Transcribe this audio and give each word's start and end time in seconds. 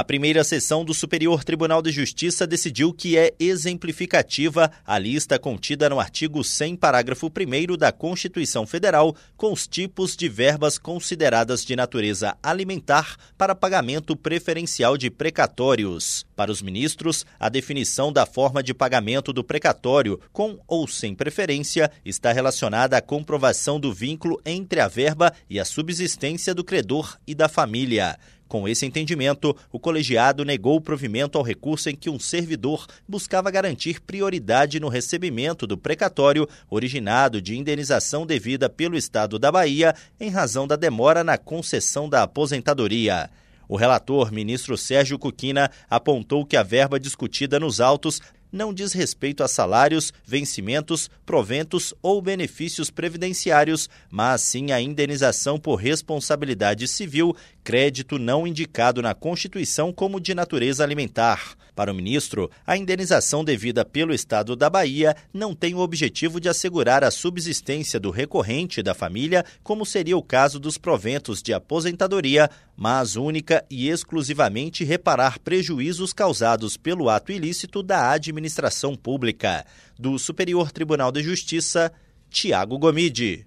A 0.00 0.04
primeira 0.10 0.42
sessão 0.42 0.82
do 0.82 0.94
Superior 0.94 1.44
Tribunal 1.44 1.82
de 1.82 1.92
Justiça 1.92 2.46
decidiu 2.46 2.90
que 2.90 3.18
é 3.18 3.34
exemplificativa 3.38 4.72
a 4.86 4.98
lista 4.98 5.38
contida 5.38 5.90
no 5.90 6.00
artigo 6.00 6.42
100, 6.42 6.76
parágrafo 6.76 7.26
1 7.26 7.76
da 7.76 7.92
Constituição 7.92 8.66
Federal, 8.66 9.14
com 9.36 9.52
os 9.52 9.66
tipos 9.66 10.16
de 10.16 10.26
verbas 10.26 10.78
consideradas 10.78 11.66
de 11.66 11.76
natureza 11.76 12.34
alimentar 12.42 13.14
para 13.36 13.54
pagamento 13.54 14.16
preferencial 14.16 14.96
de 14.96 15.10
precatórios. 15.10 16.24
Para 16.40 16.50
os 16.50 16.62
ministros, 16.62 17.26
a 17.38 17.50
definição 17.50 18.10
da 18.10 18.24
forma 18.24 18.62
de 18.62 18.72
pagamento 18.72 19.30
do 19.30 19.44
precatório, 19.44 20.18
com 20.32 20.58
ou 20.66 20.88
sem 20.88 21.14
preferência, 21.14 21.92
está 22.02 22.32
relacionada 22.32 22.96
à 22.96 23.02
comprovação 23.02 23.78
do 23.78 23.92
vínculo 23.92 24.40
entre 24.46 24.80
a 24.80 24.88
verba 24.88 25.34
e 25.50 25.60
a 25.60 25.66
subsistência 25.66 26.54
do 26.54 26.64
credor 26.64 27.18
e 27.26 27.34
da 27.34 27.46
família. 27.46 28.16
Com 28.48 28.66
esse 28.66 28.86
entendimento, 28.86 29.54
o 29.70 29.78
colegiado 29.78 30.42
negou 30.42 30.76
o 30.76 30.80
provimento 30.80 31.36
ao 31.36 31.44
recurso 31.44 31.90
em 31.90 31.94
que 31.94 32.08
um 32.08 32.18
servidor 32.18 32.86
buscava 33.06 33.50
garantir 33.50 34.00
prioridade 34.00 34.80
no 34.80 34.88
recebimento 34.88 35.66
do 35.66 35.76
precatório 35.76 36.48
originado 36.70 37.42
de 37.42 37.54
indenização 37.54 38.24
devida 38.24 38.66
pelo 38.66 38.96
Estado 38.96 39.38
da 39.38 39.52
Bahia 39.52 39.94
em 40.18 40.30
razão 40.30 40.66
da 40.66 40.76
demora 40.76 41.22
na 41.22 41.36
concessão 41.36 42.08
da 42.08 42.22
aposentadoria. 42.22 43.28
O 43.70 43.76
relator, 43.76 44.32
ministro 44.32 44.76
Sérgio 44.76 45.16
Cuquina, 45.16 45.70
apontou 45.88 46.44
que 46.44 46.56
a 46.56 46.62
verba 46.64 46.98
discutida 46.98 47.60
nos 47.60 47.80
autos 47.80 48.20
não 48.52 48.72
diz 48.72 48.92
respeito 48.92 49.42
a 49.42 49.48
salários, 49.48 50.12
vencimentos, 50.24 51.10
proventos 51.24 51.94
ou 52.02 52.20
benefícios 52.20 52.90
previdenciários, 52.90 53.88
mas 54.10 54.42
sim 54.42 54.72
a 54.72 54.80
indenização 54.80 55.58
por 55.58 55.76
responsabilidade 55.76 56.86
civil, 56.88 57.34
crédito 57.62 58.18
não 58.18 58.46
indicado 58.46 59.00
na 59.00 59.14
Constituição 59.14 59.92
como 59.92 60.20
de 60.20 60.34
natureza 60.34 60.82
alimentar. 60.82 61.56
Para 61.74 61.92
o 61.92 61.94
ministro, 61.94 62.50
a 62.66 62.76
indenização 62.76 63.42
devida 63.42 63.84
pelo 63.84 64.12
Estado 64.12 64.54
da 64.54 64.68
Bahia 64.68 65.16
não 65.32 65.54
tem 65.54 65.74
o 65.74 65.78
objetivo 65.78 66.38
de 66.38 66.48
assegurar 66.48 67.02
a 67.02 67.10
subsistência 67.10 67.98
do 67.98 68.10
recorrente 68.10 68.82
da 68.82 68.92
família, 68.92 69.44
como 69.62 69.86
seria 69.86 70.16
o 70.16 70.22
caso 70.22 70.58
dos 70.58 70.76
proventos 70.76 71.40
de 71.42 71.54
aposentadoria, 71.54 72.50
mas 72.76 73.16
única 73.16 73.64
e 73.70 73.88
exclusivamente 73.88 74.84
reparar 74.84 75.38
prejuízos 75.38 76.12
causados 76.12 76.76
pelo 76.76 77.08
ato 77.08 77.32
ilícito 77.32 77.82
da 77.82 78.10
administração 78.10 78.39
pública. 78.96 79.66
Do 79.98 80.18
Superior 80.18 80.70
Tribunal 80.72 81.12
de 81.12 81.22
Justiça, 81.22 81.92
Tiago 82.30 82.78
Gomide. 82.78 83.46